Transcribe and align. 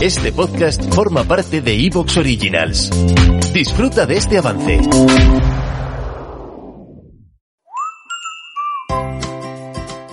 Este 0.00 0.32
podcast 0.32 0.94
forma 0.94 1.24
parte 1.24 1.60
de 1.60 1.74
Evox 1.86 2.18
Originals. 2.18 2.88
Disfruta 3.52 4.06
de 4.06 4.16
este 4.16 4.38
avance. 4.38 4.80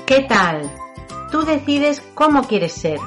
¿Qué 0.07 0.21
tal? 0.27 0.71
Tú 1.31 1.45
decides 1.45 2.01
cómo 2.15 2.47
quieres 2.47 2.73
ser. 2.73 2.99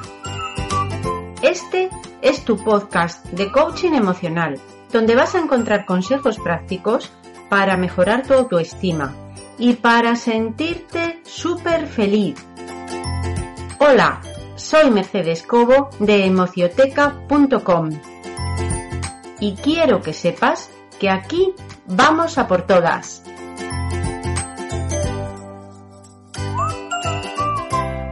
Este 1.41 1.89
es 2.21 2.45
tu 2.45 2.55
podcast 2.63 3.25
de 3.27 3.51
coaching 3.51 3.91
emocional, 3.91 4.57
donde 4.93 5.15
vas 5.15 5.35
a 5.35 5.39
encontrar 5.39 5.85
consejos 5.85 6.37
prácticos 6.39 7.11
para 7.49 7.75
mejorar 7.75 8.25
tu 8.25 8.33
autoestima 8.33 9.13
y 9.57 9.73
para 9.73 10.15
sentirte 10.15 11.19
súper 11.25 11.87
feliz. 11.87 12.35
Hola, 13.79 14.21
soy 14.59 14.91
Mercedes 14.91 15.43
Cobo 15.43 15.89
de 15.99 16.25
emocioteca.com 16.25 17.89
y 19.39 19.55
quiero 19.55 20.01
que 20.01 20.11
sepas 20.11 20.69
que 20.99 21.09
aquí 21.09 21.53
vamos 21.87 22.37
a 22.37 22.47
por 22.47 22.67
todas. 22.67 23.23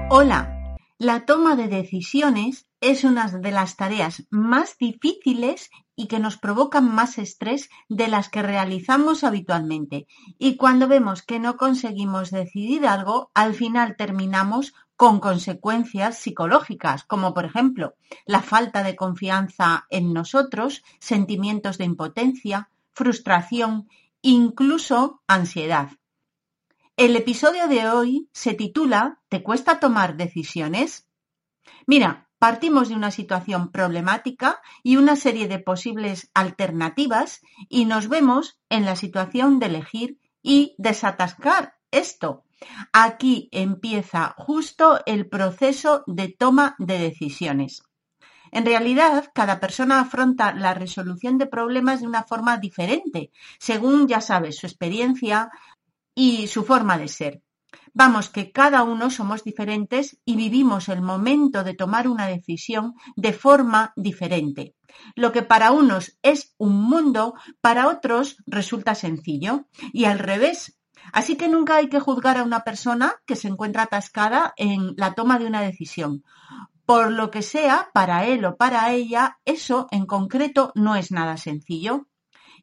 Hola, 0.09 0.77
la 0.97 1.25
toma 1.25 1.57
de 1.57 1.67
decisiones 1.67 2.65
es 2.79 3.03
una 3.03 3.27
de 3.27 3.51
las 3.51 3.75
tareas 3.75 4.25
más 4.29 4.77
difíciles 4.77 5.69
y 5.97 6.07
que 6.07 6.19
nos 6.19 6.37
provocan 6.37 6.93
más 6.93 7.17
estrés 7.17 7.69
de 7.89 8.07
las 8.07 8.29
que 8.29 8.41
realizamos 8.41 9.23
habitualmente. 9.23 10.07
Y 10.39 10.55
cuando 10.55 10.87
vemos 10.87 11.23
que 11.23 11.39
no 11.39 11.57
conseguimos 11.57 12.31
decidir 12.31 12.87
algo, 12.87 13.31
al 13.33 13.53
final 13.53 13.95
terminamos 13.97 14.73
con 14.97 15.19
consecuencias 15.19 16.17
psicológicas, 16.17 17.03
como 17.03 17.33
por 17.35 17.45
ejemplo 17.45 17.95
la 18.25 18.41
falta 18.41 18.83
de 18.83 18.95
confianza 18.95 19.85
en 19.89 20.11
nosotros, 20.11 20.83
sentimientos 20.99 21.77
de 21.77 21.85
impotencia, 21.85 22.69
frustración, 22.93 23.87
incluso 24.21 25.21
ansiedad. 25.27 25.91
El 26.97 27.15
episodio 27.15 27.67
de 27.67 27.87
hoy 27.87 28.27
se 28.33 28.55
titula 28.55 29.21
¿Te 29.29 29.43
cuesta 29.43 29.79
tomar 29.79 30.17
decisiones? 30.17 31.07
Mira, 31.85 32.27
partimos 32.39 32.89
de 32.89 32.95
una 32.95 33.11
situación 33.11 33.71
problemática 33.71 34.61
y 34.81 34.97
una 34.97 35.15
serie 35.15 35.47
de 35.47 35.59
posibles 35.59 36.31
alternativas 36.33 37.41
y 37.69 37.85
nos 37.85 38.09
vemos 38.09 38.59
en 38.69 38.85
la 38.85 38.95
situación 38.95 39.59
de 39.59 39.67
elegir 39.67 40.19
y 40.41 40.73
desatascar 40.79 41.77
esto 41.91 42.46
Aquí 42.91 43.49
empieza 43.51 44.33
justo 44.37 44.99
el 45.05 45.27
proceso 45.27 46.03
de 46.07 46.29
toma 46.29 46.75
de 46.79 46.99
decisiones. 46.99 47.83
En 48.51 48.65
realidad, 48.65 49.29
cada 49.33 49.59
persona 49.59 49.99
afronta 49.99 50.53
la 50.53 50.73
resolución 50.73 51.37
de 51.37 51.47
problemas 51.47 52.01
de 52.01 52.07
una 52.07 52.23
forma 52.23 52.57
diferente, 52.57 53.31
según, 53.59 54.07
ya 54.07 54.21
sabes, 54.21 54.57
su 54.57 54.65
experiencia 54.65 55.49
y 56.15 56.47
su 56.47 56.63
forma 56.63 56.97
de 56.97 57.07
ser. 57.07 57.41
Vamos, 57.93 58.29
que 58.29 58.51
cada 58.51 58.83
uno 58.83 59.09
somos 59.09 59.43
diferentes 59.43 60.19
y 60.23 60.35
vivimos 60.35 60.87
el 60.87 61.01
momento 61.01 61.63
de 61.63 61.73
tomar 61.73 62.07
una 62.07 62.27
decisión 62.27 62.93
de 63.15 63.33
forma 63.33 63.91
diferente. 63.95 64.75
Lo 65.15 65.31
que 65.31 65.41
para 65.41 65.71
unos 65.71 66.17
es 66.21 66.55
un 66.57 66.81
mundo, 66.81 67.33
para 67.59 67.87
otros 67.87 68.37
resulta 68.45 68.95
sencillo. 68.95 69.67
Y 69.93 70.05
al 70.05 70.19
revés, 70.19 70.76
Así 71.13 71.35
que 71.35 71.47
nunca 71.47 71.77
hay 71.77 71.89
que 71.89 71.99
juzgar 71.99 72.37
a 72.37 72.43
una 72.43 72.61
persona 72.61 73.15
que 73.25 73.35
se 73.35 73.47
encuentra 73.47 73.83
atascada 73.83 74.53
en 74.57 74.93
la 74.97 75.13
toma 75.13 75.39
de 75.39 75.45
una 75.45 75.61
decisión. 75.61 76.23
Por 76.85 77.11
lo 77.11 77.31
que 77.31 77.41
sea, 77.41 77.89
para 77.93 78.25
él 78.25 78.45
o 78.45 78.55
para 78.55 78.91
ella, 78.91 79.39
eso 79.45 79.87
en 79.91 80.05
concreto 80.05 80.71
no 80.75 80.95
es 80.95 81.11
nada 81.11 81.37
sencillo. 81.37 82.07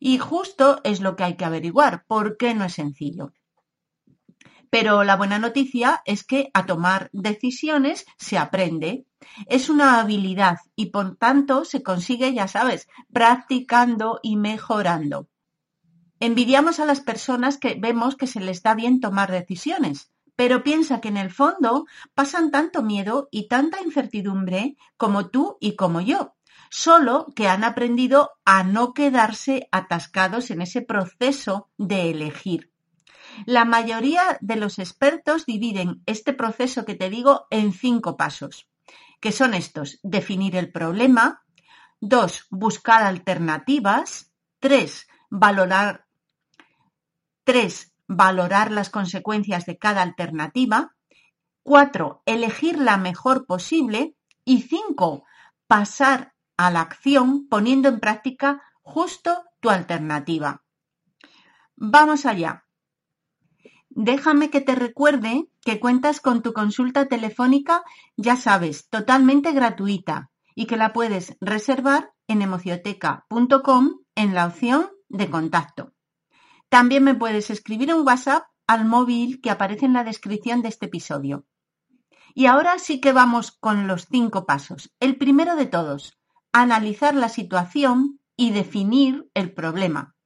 Y 0.01 0.19
justo 0.19 0.81
es 0.85 1.01
lo 1.01 1.17
que 1.17 1.25
hay 1.25 1.37
que 1.37 1.45
averiguar, 1.45 2.05
por 2.07 2.37
qué 2.37 2.55
no 2.55 2.65
es 2.65 2.75
sencillo. 2.75 3.33
Pero 4.71 5.05
la 5.05 5.17
buena 5.17 5.39
noticia 5.39 6.03
es 6.05 6.25
que 6.25 6.51
a 6.53 6.67
tomar 6.67 7.09
decisiones 7.13 8.07
se 8.19 8.39
aprende. 8.39 9.07
Es 9.47 9.69
una 9.69 10.01
habilidad 10.01 10.57
y 10.75 10.87
por 10.87 11.17
tanto 11.17 11.65
se 11.65 11.83
consigue, 11.83 12.35
ya 12.35 12.49
sabes, 12.49 12.89
practicando 13.13 14.19
y 14.23 14.37
mejorando. 14.37 15.29
Envidiamos 16.21 16.81
a 16.81 16.87
las 16.87 17.01
personas 17.01 17.59
que 17.59 17.75
vemos 17.75 18.17
que 18.17 18.27
se 18.27 18.41
les 18.41 18.63
da 18.63 18.75
bien 18.75 19.01
tomar 19.01 19.31
decisiones, 19.31 20.13
pero 20.37 20.63
piensa 20.63 21.01
que 21.01 21.09
en 21.09 21.17
el 21.17 21.31
fondo 21.31 21.87
pasan 22.15 22.51
tanto 22.51 22.83
miedo 22.83 23.29
y 23.31 23.49
tanta 23.49 23.83
incertidumbre 23.83 24.77
como 24.97 25.31
tú 25.31 25.57
y 25.61 25.77
como 25.77 26.01
yo, 26.01 26.35
solo 26.71 27.27
que 27.37 27.49
han 27.49 27.65
aprendido 27.65 28.33
a 28.45 28.65
no 28.65 28.95
quedarse 28.95 29.69
atascados 29.71 30.51
en 30.51 30.63
ese 30.63 30.83
proceso 30.83 31.71
de 31.79 32.11
elegir. 32.11 32.73
La 33.47 33.65
mayoría 33.65 34.39
de 34.41 34.57
los 34.57 34.79
expertos 34.79 35.47
dividen 35.47 36.03
este 36.07 36.33
proceso 36.33 36.85
que 36.85 36.95
te 36.95 37.11
digo 37.11 37.47
en 37.51 37.73
cinco 37.73 38.17
pasos, 38.17 38.69
que 39.21 39.33
son 39.33 39.55
estos, 39.55 39.99
definir 40.03 40.57
el 40.57 40.71
problema, 40.71 41.43
dos, 42.01 42.47
buscar 42.51 43.03
alternativas, 43.03 44.33
tres, 44.61 45.09
valorar 45.35 46.05
Tres, 47.45 47.93
valorar 48.09 48.71
las 48.71 48.89
consecuencias 48.89 49.67
de 49.67 49.77
cada 49.77 50.01
alternativa. 50.01 50.97
Cuatro, 51.63 52.23
elegir 52.25 52.79
la 52.79 52.97
mejor 52.97 53.47
posible. 53.47 54.17
Y 54.47 54.63
cinco, 54.63 55.25
pasar 55.67 56.35
a 56.57 56.71
la 56.71 56.81
acción 56.81 57.49
poniendo 57.49 57.89
en 57.89 58.01
práctica 58.01 58.63
justo 58.83 59.45
tu 59.61 59.71
alternativa. 59.71 60.63
Vamos 61.77 62.27
allá. 62.27 62.65
Déjame 63.89 64.51
que 64.51 64.61
te 64.61 64.75
recuerde 64.75 65.49
que 65.63 65.81
cuentas 65.81 66.21
con 66.21 66.43
tu 66.43 66.53
consulta 66.53 67.07
telefónica, 67.07 67.83
ya 68.17 68.37
sabes, 68.37 68.89
totalmente 68.89 69.53
gratuita 69.53 70.31
y 70.55 70.67
que 70.67 70.77
la 70.77 70.93
puedes 70.93 71.37
reservar 71.41 72.13
en 72.27 72.43
emocioteca.com 72.43 74.01
en 74.15 74.35
la 74.35 74.47
opción 74.47 74.91
de 75.15 75.31
contacto. 75.31 75.93
También 76.69 77.05
me 77.05 77.15
puedes 77.15 77.51
escribir 77.51 77.95
un 77.95 78.07
WhatsApp 78.07 78.45
al 78.67 78.85
móvil 78.85 79.41
que 79.41 79.51
aparece 79.51 79.87
en 79.87 79.93
la 79.93 80.05
descripción 80.05 80.61
de 80.63 80.69
este 80.69 80.87
episodio. 80.87 81.47
Y 82.35 82.47
ahora 82.47 82.79
sí 82.79 83.01
que 83.01 83.13
vamos 83.13 83.53
con 83.53 83.87
los 83.87 84.07
cinco 84.11 84.45
pasos. 84.45 84.93
El 84.99 85.17
primero 85.17 85.55
de 85.55 85.67
todos, 85.67 86.19
analizar 86.53 87.15
la 87.15 87.29
situación 87.29 88.19
y 88.37 88.51
definir 88.51 89.31
el 89.35 89.53
problema. 89.53 90.17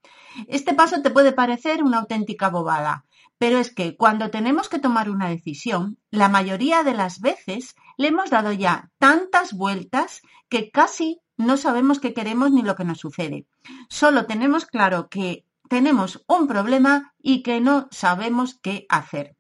Este 0.47 0.73
paso 0.73 1.03
te 1.03 1.11
puede 1.11 1.33
parecer 1.33 1.83
una 1.83 1.99
auténtica 1.99 2.49
bobada, 2.49 3.05
pero 3.37 3.59
es 3.59 3.75
que 3.75 3.97
cuando 3.97 4.31
tenemos 4.31 4.71
que 4.71 4.79
tomar 4.79 5.11
una 5.11 5.29
decisión, 5.29 5.99
la 6.11 6.31
mayoría 6.31 6.83
de 6.83 6.95
las 6.95 7.21
veces 7.21 7.75
le 7.99 8.09
hemos 8.09 8.31
dado 8.31 8.53
ya 8.53 8.91
tantas 8.99 9.53
vueltas 9.53 10.23
que 10.49 10.71
casi 10.71 11.21
no 11.39 11.57
sabemos 11.57 12.01
qué 12.01 12.13
queremos 12.13 12.51
ni 12.51 12.63
lo 12.63 12.77
que 12.77 12.85
nos 12.85 12.99
sucede. 12.99 13.47
Solo 13.89 14.27
tenemos 14.27 14.67
claro 14.67 15.09
que 15.09 15.47
tenemos 15.69 16.25
un 16.27 16.47
problema 16.47 17.15
y 17.23 17.43
que 17.43 17.61
no 17.61 17.89
sabemos 17.91 18.59
qué 18.61 18.87
hacer. 18.89 19.37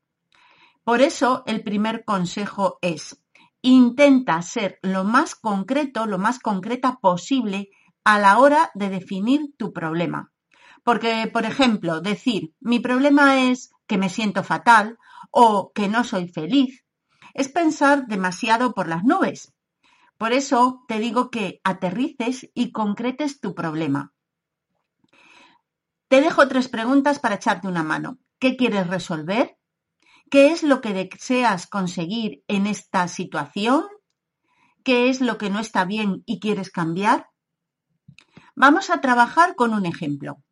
Por 0.85 1.03
eso 1.03 1.43
el 1.47 1.63
primer 1.63 2.05
consejo 2.05 2.79
es, 2.81 3.21
intenta 3.61 4.41
ser 4.43 4.79
lo 4.83 5.05
más 5.05 5.35
concreto, 5.35 6.07
lo 6.07 6.19
más 6.19 6.39
concreta 6.39 6.99
posible 7.01 7.69
a 8.05 8.19
la 8.19 8.39
hora 8.39 8.71
de 8.75 8.89
definir 8.89 9.55
tu 9.59 9.73
problema. 9.73 10.33
Porque, 10.85 11.29
por 11.31 11.45
ejemplo, 11.45 12.01
decir 12.01 12.55
mi 12.61 12.79
problema 12.79 13.51
es 13.51 13.71
que 13.87 13.99
me 13.99 14.09
siento 14.09 14.45
fatal 14.45 14.97
o 15.31 15.73
que 15.75 15.89
no 15.89 16.05
soy 16.05 16.29
feliz 16.29 16.85
es 17.35 17.49
pensar 17.49 18.07
demasiado 18.07 18.73
por 18.73 18.89
las 18.89 19.05
nubes. 19.05 19.53
Por 20.19 20.33
eso 20.33 20.85
te 20.89 20.99
digo 20.99 21.31
que 21.31 21.61
aterrices 21.65 22.51
y 22.55 22.73
concretes 22.73 23.41
tu 23.41 23.55
problema. 23.55 24.13
Te 26.09 26.21
dejo 26.21 26.49
tres 26.49 26.69
preguntas 26.69 27.19
para 27.19 27.37
echarte 27.37 27.69
una 27.69 27.83
mano. 27.83 28.19
¿Qué 28.39 28.57
quieres 28.57 28.87
resolver? 28.89 29.57
¿Qué 30.31 30.49
es 30.49 30.63
lo 30.63 30.81
que 30.81 30.93
deseas 30.93 31.67
conseguir 31.67 32.43
en 32.49 32.67
esta 32.67 33.09
situación? 33.09 33.85
qué 34.89 35.11
es 35.11 35.21
lo 35.21 35.37
que 35.37 35.51
no 35.51 35.61
está 35.61 35.85
bien 35.85 36.23
y 36.25 36.41
quieres 36.41 36.71
cambiar? 36.71 37.29
Vamos 38.57 38.89
a 38.89 39.03
trabajar 39.03 39.55
con 39.55 39.75
un 39.75 39.85
ejemplo. 39.85 40.43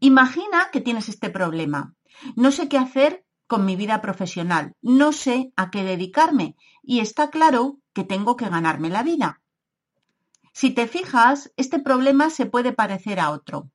Imagina 0.00 0.70
que 0.72 0.80
tienes 0.80 1.08
este 1.08 1.30
problema. 1.30 1.94
No 2.34 2.50
sé 2.50 2.68
qué 2.68 2.78
hacer 2.78 3.24
con 3.50 3.64
mi 3.64 3.74
vida 3.74 4.00
profesional, 4.00 4.76
no 4.80 5.10
sé 5.10 5.52
a 5.56 5.72
qué 5.72 5.82
dedicarme 5.82 6.54
y 6.84 7.00
está 7.00 7.30
claro 7.30 7.80
que 7.92 8.04
tengo 8.04 8.36
que 8.36 8.48
ganarme 8.48 8.90
la 8.90 9.02
vida. 9.02 9.42
Si 10.52 10.70
te 10.70 10.86
fijas, 10.86 11.52
este 11.56 11.80
problema 11.80 12.30
se 12.30 12.46
puede 12.46 12.72
parecer 12.72 13.18
a 13.18 13.30
otro. 13.30 13.68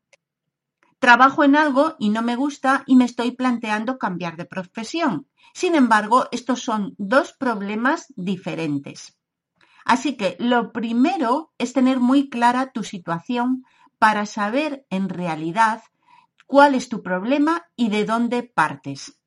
Trabajo 1.00 1.44
en 1.44 1.57
algo 1.57 1.98
y 2.00 2.07
no 2.10 2.22
me 2.22 2.38
gusta 2.38 2.83
y 2.88 2.95
me 2.95 3.04
estoy 3.04 3.31
planteando 3.31 3.98
cambiar 3.98 4.38
de 4.38 4.45
profesión. 4.45 5.27
Sin 5.54 5.75
embargo, 5.75 6.30
estos 6.31 6.62
son 6.62 6.95
dos 6.98 7.33
problemas 7.33 8.13
diferentes. 8.16 9.18
Así 9.83 10.16
que 10.16 10.38
lo 10.39 10.72
primero 10.72 11.51
es 11.57 11.74
tener 11.74 12.00
muy 12.00 12.30
clara 12.30 12.72
tu 12.72 12.86
situación 12.86 13.66
para 14.00 14.25
saber 14.25 14.86
en 14.89 15.10
realidad 15.10 15.83
cuál 16.48 16.75
es 16.75 16.88
tu 16.88 17.04
problema 17.04 17.66
y 17.75 17.89
de 17.89 18.06
dónde 18.06 18.44
partes. 18.44 19.19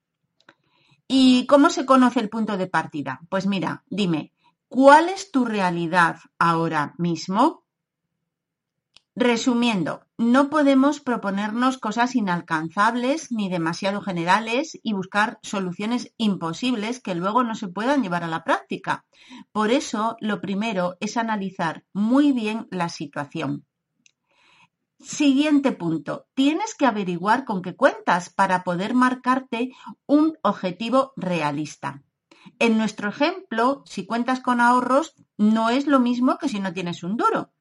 ¿Y 1.10 1.46
cómo 1.46 1.70
se 1.70 1.86
conoce 1.86 2.20
el 2.20 2.28
punto 2.28 2.58
de 2.58 2.66
partida? 2.66 3.22
Pues 3.30 3.46
mira, 3.46 3.82
dime, 3.88 4.34
¿cuál 4.68 5.08
es 5.08 5.30
tu 5.30 5.46
realidad 5.46 6.18
ahora 6.38 6.94
mismo? 6.98 7.64
Resumiendo, 9.16 10.06
no 10.18 10.50
podemos 10.50 11.00
proponernos 11.00 11.78
cosas 11.78 12.14
inalcanzables 12.14 13.32
ni 13.32 13.48
demasiado 13.48 14.02
generales 14.02 14.78
y 14.82 14.92
buscar 14.92 15.38
soluciones 15.42 16.12
imposibles 16.18 17.00
que 17.00 17.14
luego 17.14 17.42
no 17.42 17.54
se 17.54 17.68
puedan 17.68 18.02
llevar 18.02 18.22
a 18.22 18.28
la 18.28 18.44
práctica. 18.44 19.06
Por 19.50 19.70
eso, 19.70 20.16
lo 20.20 20.42
primero 20.42 20.98
es 21.00 21.16
analizar 21.16 21.84
muy 21.94 22.32
bien 22.32 22.68
la 22.70 22.90
situación. 22.90 23.64
Siguiente 25.00 25.70
punto. 25.72 26.26
Tienes 26.34 26.74
que 26.74 26.84
averiguar 26.84 27.44
con 27.44 27.62
qué 27.62 27.76
cuentas 27.76 28.30
para 28.30 28.64
poder 28.64 28.94
marcarte 28.94 29.70
un 30.06 30.36
objetivo 30.42 31.12
realista. 31.16 32.02
En 32.58 32.78
nuestro 32.78 33.08
ejemplo, 33.08 33.82
si 33.86 34.06
cuentas 34.06 34.40
con 34.40 34.60
ahorros, 34.60 35.14
no 35.36 35.70
es 35.70 35.86
lo 35.86 36.00
mismo 36.00 36.36
que 36.38 36.48
si 36.48 36.58
no 36.58 36.72
tienes 36.72 37.04
un 37.04 37.16
duro. 37.16 37.52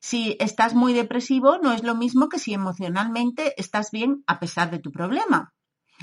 Si 0.00 0.36
estás 0.40 0.74
muy 0.74 0.92
depresivo, 0.92 1.58
no 1.58 1.72
es 1.72 1.84
lo 1.84 1.94
mismo 1.94 2.28
que 2.28 2.38
si 2.38 2.52
emocionalmente 2.52 3.54
estás 3.60 3.92
bien 3.92 4.24
a 4.26 4.40
pesar 4.40 4.70
de 4.70 4.80
tu 4.80 4.90
problema. 4.90 5.54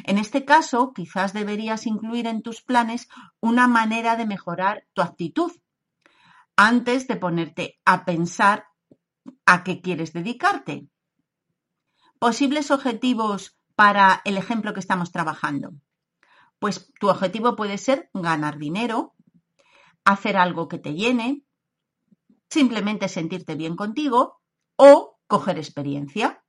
En 0.06 0.18
este 0.18 0.46
caso, 0.46 0.94
quizás 0.94 1.34
deberías 1.34 1.88
incluir 1.88 2.28
en 2.28 2.42
tus 2.42 2.62
planes 2.62 3.10
una 3.42 3.68
manera 3.68 4.16
de 4.16 4.28
mejorar 4.28 4.86
tu 4.94 5.02
actitud 5.02 5.52
antes 6.56 7.08
de 7.08 7.18
ponerte 7.18 7.80
a 7.84 8.06
pensar 8.06 8.68
a 9.46 9.64
qué 9.64 9.82
quieres 9.82 10.14
dedicarte. 10.14 10.88
Posibles 12.20 12.72
objetivos 12.72 13.58
para 13.76 14.22
el 14.26 14.38
ejemplo 14.38 14.74
que 14.74 14.80
estamos 14.80 15.12
trabajando. 15.12 15.72
Pues 16.60 16.92
tu 17.00 17.10
objetivo 17.10 17.56
puede 17.56 17.78
ser 17.78 18.10
ganar 18.14 18.58
dinero, 18.58 19.14
hacer 20.04 20.38
algo 20.38 20.68
que 20.68 20.80
te 20.80 20.94
llene, 20.94 21.44
simplemente 22.50 23.08
sentirte 23.10 23.56
bien 23.56 23.76
contigo 23.76 24.42
o 24.76 25.20
coger 25.28 25.58
experiencia. 25.58 26.44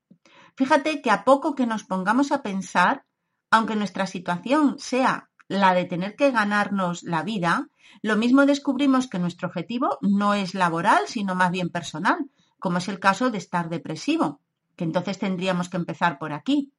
Fíjate 0.56 1.02
que 1.02 1.10
a 1.10 1.24
poco 1.24 1.54
que 1.54 1.66
nos 1.66 1.84
pongamos 1.84 2.32
a 2.32 2.42
pensar, 2.42 3.04
aunque 3.50 3.76
nuestra 3.76 4.06
situación 4.06 4.78
sea 4.78 5.30
la 5.48 5.74
de 5.74 5.84
tener 5.84 6.16
que 6.16 6.30
ganarnos 6.30 7.02
la 7.02 7.22
vida, 7.22 7.68
lo 8.02 8.16
mismo 8.16 8.46
descubrimos 8.46 9.08
que 9.08 9.18
nuestro 9.18 9.48
objetivo 9.48 9.98
no 10.02 10.34
es 10.34 10.54
laboral, 10.54 11.06
sino 11.06 11.34
más 11.34 11.50
bien 11.50 11.70
personal, 11.70 12.18
como 12.58 12.78
es 12.78 12.88
el 12.88 12.98
caso 12.98 13.30
de 13.30 13.38
estar 13.38 13.68
depresivo, 13.68 14.40
que 14.76 14.84
entonces 14.84 15.18
tendríamos 15.18 15.68
que 15.68 15.76
empezar 15.76 16.18
por 16.18 16.32
aquí. 16.32 16.72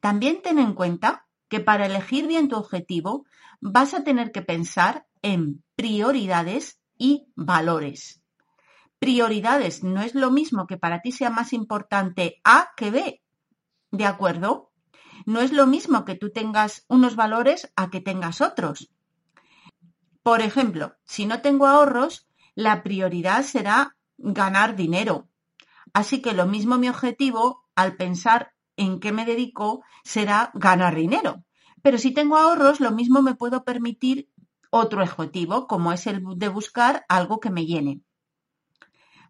También 0.00 0.42
ten 0.42 0.58
en 0.58 0.74
cuenta 0.74 1.26
que 1.48 1.60
para 1.60 1.86
elegir 1.86 2.26
bien 2.26 2.48
tu 2.48 2.56
objetivo 2.56 3.24
vas 3.60 3.94
a 3.94 4.04
tener 4.04 4.32
que 4.32 4.42
pensar 4.42 5.06
en 5.22 5.62
prioridades 5.76 6.80
y 6.98 7.28
valores 7.34 8.22
prioridades. 8.98 9.82
No 9.82 10.02
es 10.02 10.14
lo 10.14 10.30
mismo 10.30 10.66
que 10.66 10.76
para 10.76 11.00
ti 11.00 11.12
sea 11.12 11.30
más 11.30 11.52
importante 11.52 12.40
A 12.44 12.72
que 12.76 12.90
B. 12.90 13.22
¿De 13.90 14.06
acuerdo? 14.06 14.72
No 15.24 15.40
es 15.40 15.52
lo 15.52 15.66
mismo 15.66 16.04
que 16.04 16.14
tú 16.14 16.30
tengas 16.30 16.84
unos 16.88 17.16
valores 17.16 17.72
a 17.76 17.90
que 17.90 18.00
tengas 18.00 18.40
otros. 18.40 18.90
Por 20.22 20.40
ejemplo, 20.40 20.96
si 21.04 21.26
no 21.26 21.40
tengo 21.40 21.66
ahorros, 21.66 22.28
la 22.54 22.82
prioridad 22.82 23.44
será 23.44 23.95
ganar 24.18 24.76
dinero. 24.76 25.28
Así 25.92 26.20
que 26.20 26.32
lo 26.32 26.46
mismo 26.46 26.78
mi 26.78 26.88
objetivo, 26.88 27.64
al 27.74 27.96
pensar 27.96 28.52
en 28.76 29.00
qué 29.00 29.12
me 29.12 29.24
dedico, 29.24 29.82
será 30.04 30.50
ganar 30.54 30.94
dinero. 30.94 31.44
Pero 31.82 31.98
si 31.98 32.12
tengo 32.12 32.36
ahorros, 32.36 32.80
lo 32.80 32.90
mismo 32.90 33.22
me 33.22 33.34
puedo 33.34 33.64
permitir 33.64 34.28
otro 34.70 35.02
objetivo, 35.02 35.66
como 35.66 35.92
es 35.92 36.06
el 36.06 36.22
de 36.36 36.48
buscar 36.48 37.04
algo 37.08 37.40
que 37.40 37.50
me 37.50 37.66
llene. 37.66 38.02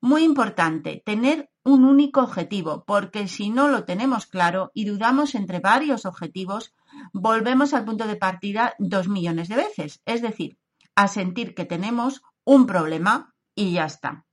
Muy 0.01 0.25
importante, 0.25 1.03
tener 1.05 1.51
un 1.65 1.85
único 1.85 2.21
objetivo, 2.21 2.85
porque 2.87 3.29
si 3.29 3.51
no 3.51 3.69
lo 3.69 3.85
tenemos 3.85 4.27
claro 4.27 4.71
y 4.75 4.85
dudamos 4.85 5.35
entre 5.35 5.61
varios 5.61 6.07
objetivos, 6.07 6.73
volvemos 7.13 7.75
al 7.75 7.85
punto 7.85 8.07
de 8.07 8.17
partida 8.17 8.75
dos 8.79 9.09
millones 9.09 9.49
de 9.49 9.57
veces, 9.57 10.03
es 10.05 10.23
decir, 10.23 10.59
a 10.95 11.09
sentir 11.09 11.55
que 11.55 11.65
tenemos 11.65 12.23
un 12.45 12.67
problema 12.67 13.35
y 13.55 13.73
ya 13.73 13.87
está. 13.87 14.26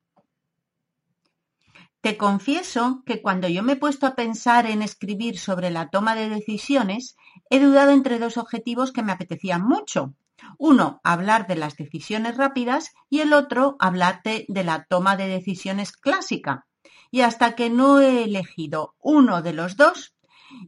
Te 2.04 2.18
confieso 2.18 3.02
que 3.06 3.22
cuando 3.22 3.48
yo 3.48 3.64
me 3.64 3.74
he 3.74 3.78
puesto 3.78 4.06
a 4.06 4.14
pensar 4.14 4.66
en 4.66 4.82
escribir 4.82 5.40
sobre 5.40 5.72
la 5.72 5.90
toma 5.90 6.16
de 6.16 6.28
decisiones, 6.28 7.16
he 7.50 7.62
dudado 7.62 7.92
entre 7.92 8.20
dos 8.20 8.36
objetivos 8.36 8.92
que 8.92 9.04
me 9.04 9.14
apetecían 9.14 9.66
mucho. 9.66 10.14
Uno, 10.58 11.00
hablar 11.06 11.48
de 11.48 11.56
las 11.56 11.78
decisiones 11.78 12.36
rápidas 12.36 12.92
y 13.10 13.22
el 13.22 13.32
otro, 13.32 13.78
hablarte 13.80 14.44
de 14.50 14.66
la 14.66 14.84
toma 14.84 15.16
de 15.16 15.30
decisiones 15.30 15.94
clásica. 15.94 16.68
Y 17.10 17.22
hasta 17.22 17.56
que 17.56 17.70
no 17.70 18.02
he 18.02 18.26
elegido 18.26 18.96
uno 19.00 19.42
de 19.42 19.54
los 19.54 19.78
dos 19.78 20.14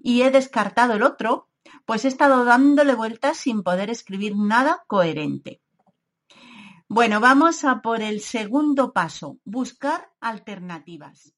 y 0.01 0.21
he 0.21 0.31
descartado 0.31 0.93
el 0.93 1.03
otro, 1.03 1.49
pues 1.85 2.05
he 2.05 2.07
estado 2.07 2.45
dándole 2.45 2.95
vueltas 2.95 3.35
sin 3.35 3.61
poder 3.61 3.89
escribir 3.89 4.37
nada 4.37 4.85
coherente. 4.87 5.59
Bueno, 6.87 7.19
vamos 7.19 7.63
a 7.63 7.81
por 7.81 8.01
el 8.01 8.21
segundo 8.21 8.93
paso, 8.93 9.39
buscar 9.43 10.11
alternativas. 10.21 11.33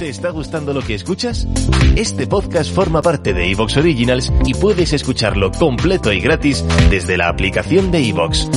¿Te 0.00 0.08
está 0.08 0.30
gustando 0.30 0.74
lo 0.74 0.82
que 0.82 0.96
escuchas? 0.96 1.46
Este 1.94 2.26
podcast 2.26 2.74
forma 2.74 3.00
parte 3.00 3.32
de 3.32 3.52
Evox 3.52 3.76
Originals 3.76 4.32
y 4.44 4.54
puedes 4.54 4.92
escucharlo 4.92 5.52
completo 5.52 6.12
y 6.12 6.20
gratis 6.20 6.64
desde 6.90 7.16
la 7.16 7.28
aplicación 7.28 7.92
de 7.92 8.08
Evox. 8.08 8.50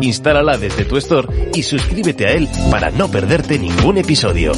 Instálala 0.00 0.56
desde 0.58 0.84
tu 0.84 0.96
store 0.98 1.50
y 1.52 1.64
suscríbete 1.64 2.26
a 2.26 2.32
él 2.34 2.48
para 2.70 2.92
no 2.92 3.08
perderte 3.08 3.58
ningún 3.58 3.98
episodio. 3.98 4.52